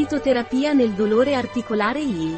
Fitoterapia 0.00 0.72
nel 0.72 0.92
dolore 0.92 1.34
articolare 1.34 2.00
I. 2.00 2.34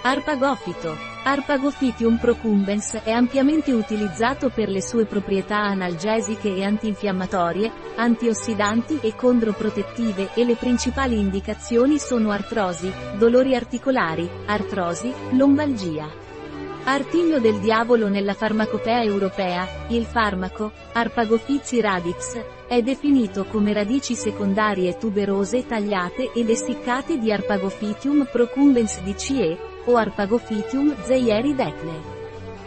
Arpagofito. 0.00 0.96
Arpagophytium 1.22 2.16
procumbens 2.16 2.94
è 3.04 3.10
ampiamente 3.10 3.70
utilizzato 3.72 4.48
per 4.48 4.70
le 4.70 4.80
sue 4.80 5.04
proprietà 5.04 5.58
analgesiche 5.58 6.54
e 6.54 6.64
antinfiammatorie, 6.64 7.70
antiossidanti 7.96 8.98
e 9.02 9.14
condroprotettive 9.14 10.30
e 10.32 10.44
le 10.46 10.54
principali 10.54 11.18
indicazioni 11.18 11.98
sono 11.98 12.30
artrosi, 12.30 12.90
dolori 13.18 13.54
articolari, 13.54 14.26
artrosi, 14.46 15.12
lombalgia. 15.32 16.23
Artiglio 16.86 17.40
del 17.40 17.60
diavolo 17.60 18.08
nella 18.08 18.34
farmacopea 18.34 19.02
europea, 19.02 19.66
il 19.88 20.04
farmaco, 20.04 20.70
Arpagophyci 20.92 21.80
radix, 21.80 22.38
è 22.68 22.82
definito 22.82 23.46
come 23.46 23.72
radici 23.72 24.14
secondarie 24.14 24.98
tuberose 24.98 25.64
tagliate 25.64 26.32
ed 26.34 26.50
essiccate 26.50 27.16
di 27.16 27.32
Arpagophytium 27.32 28.28
procumbens 28.30 29.00
DCE, 29.00 29.56
o 29.86 29.96
Arpagophytium 29.96 30.94
zeieri 31.04 31.54
decne. 31.54 32.12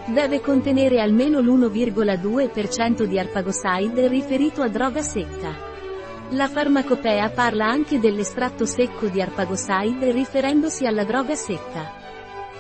Deve 0.08 0.42
contenere 0.42 1.00
almeno 1.00 1.40
l'1,2% 1.40 3.04
di 3.04 3.20
arpagoside 3.20 4.08
riferito 4.08 4.64
a 4.64 4.68
droga 4.68 5.02
secca. 5.02 5.54
La 6.30 6.48
farmacopea 6.48 7.30
parla 7.30 7.68
anche 7.68 8.00
dell'estratto 8.00 8.66
secco 8.66 9.08
di 9.10 9.22
arpagoside 9.22 10.12
riferendosi 10.12 10.88
alla 10.88 11.04
droga 11.04 11.36
secca. 11.36 12.07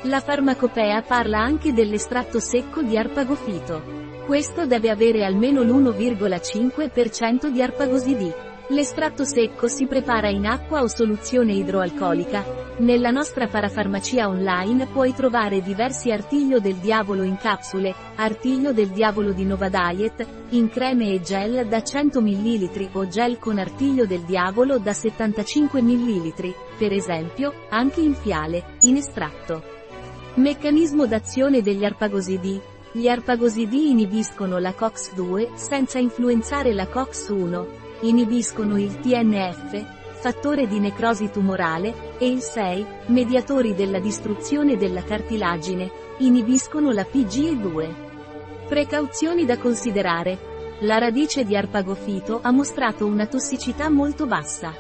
La 0.04 0.20
farmacopea 0.20 1.02
parla 1.02 1.40
anche 1.40 1.74
dell'estratto 1.74 2.40
secco 2.40 2.84
di 2.84 2.96
arpagofito. 2.96 3.82
Questo 4.28 4.68
deve 4.68 4.92
avere 4.92 5.26
almeno 5.26 5.64
l'1,5% 5.64 7.48
di 7.48 7.62
arpagosidi. 7.64 8.32
L'estratto 8.70 9.24
secco 9.24 9.70
si 9.70 9.86
prepara 9.86 10.28
in 10.28 10.46
acqua 10.46 10.82
o 10.82 10.88
soluzione 10.88 11.54
idroalcolica. 11.54 12.66
Nella 12.80 13.12
nostra 13.12 13.48
parafarmacia 13.48 14.28
online 14.28 14.88
puoi 14.88 15.14
trovare 15.14 15.62
diversi 15.62 16.12
artiglio 16.12 16.60
del 16.60 16.76
diavolo 16.76 17.24
in 17.24 17.38
capsule, 17.38 17.96
artiglio 18.16 18.74
del 18.74 18.90
diavolo 18.90 19.32
di 19.32 19.46
Nova 19.46 19.70
Diet, 19.70 20.28
in 20.50 20.68
creme 20.68 21.14
e 21.14 21.22
gel 21.22 21.66
da 21.66 21.82
100 21.82 22.20
ml 22.20 22.90
o 22.92 23.08
gel 23.08 23.40
con 23.40 23.58
artiglio 23.58 24.06
del 24.06 24.24
diavolo 24.24 24.80
da 24.80 24.92
75 24.92 25.82
ml, 25.82 26.34
per 26.78 26.92
esempio, 26.92 27.54
anche 27.70 28.02
in 28.02 28.16
fiale, 28.16 28.76
in 28.82 28.98
estratto. 28.98 29.64
Meccanismo 30.34 31.08
d'azione 31.08 31.62
degli 31.62 31.86
arpagosidi. 31.86 32.60
Gli 32.92 33.08
arpagosidi 33.08 33.92
inibiscono 33.92 34.58
la 34.58 34.74
COX-2, 34.78 35.54
senza 35.56 36.00
influenzare 36.00 36.74
la 36.74 36.86
COX-1. 36.86 37.86
Inibiscono 38.02 38.78
il 38.80 39.00
TNF, 39.00 39.84
fattore 40.20 40.68
di 40.68 40.80
necrosi 40.80 41.32
tumorale, 41.32 42.16
e 42.20 42.28
il 42.28 42.42
6, 42.42 42.86
mediatori 43.08 43.74
della 43.74 44.00
distruzione 44.00 44.78
della 44.78 45.04
cartilagine. 45.04 45.90
Inibiscono 46.20 46.92
la 46.92 47.08
PGE2. 47.12 47.90
Precauzioni 48.68 49.46
da 49.46 49.58
considerare. 49.58 50.56
La 50.82 51.00
radice 51.00 51.44
di 51.44 51.56
arpagofito 51.56 52.40
ha 52.44 52.52
mostrato 52.52 53.08
una 53.08 53.26
tossicità 53.26 53.90
molto 53.90 54.28
bassa. 54.28 54.74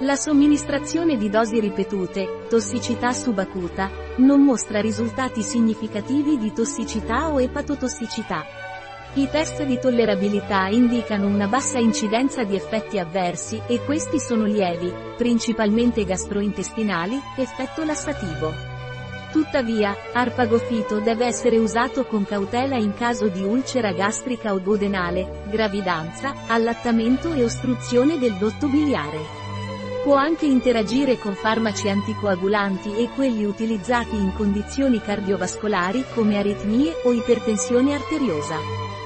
La 0.00 0.14
somministrazione 0.14 1.16
di 1.16 1.30
dosi 1.30 1.58
ripetute, 1.58 2.44
tossicità 2.48 3.12
subacuta, 3.12 3.90
non 4.18 4.42
mostra 4.42 4.80
risultati 4.80 5.42
significativi 5.42 6.38
di 6.38 6.52
tossicità 6.52 7.32
o 7.32 7.40
epatotossicità. 7.40 8.44
I 9.18 9.30
test 9.30 9.62
di 9.62 9.78
tollerabilità 9.78 10.66
indicano 10.66 11.26
una 11.26 11.46
bassa 11.46 11.78
incidenza 11.78 12.44
di 12.44 12.54
effetti 12.54 12.98
avversi 12.98 13.58
e 13.66 13.82
questi 13.82 14.20
sono 14.20 14.44
lievi, 14.44 14.92
principalmente 15.16 16.04
gastrointestinali, 16.04 17.18
effetto 17.38 17.82
lassativo. 17.82 18.52
Tuttavia, 19.32 19.96
arpagofito 20.12 21.00
deve 21.00 21.24
essere 21.24 21.56
usato 21.56 22.04
con 22.04 22.26
cautela 22.26 22.76
in 22.76 22.92
caso 22.92 23.28
di 23.28 23.40
ulcera 23.40 23.92
gastrica 23.92 24.52
o 24.52 24.58
duodenale, 24.58 25.44
gravidanza, 25.48 26.34
allattamento 26.46 27.32
e 27.32 27.42
ostruzione 27.42 28.18
del 28.18 28.34
dotto 28.34 28.66
biliare. 28.66 29.44
Può 30.04 30.14
anche 30.16 30.44
interagire 30.44 31.18
con 31.18 31.32
farmaci 31.32 31.88
anticoagulanti 31.88 32.94
e 32.94 33.08
quelli 33.14 33.46
utilizzati 33.46 34.14
in 34.14 34.34
condizioni 34.34 35.00
cardiovascolari 35.00 36.04
come 36.14 36.36
aritmie 36.36 36.92
o 37.04 37.12
ipertensione 37.12 37.94
arteriosa. 37.94 39.05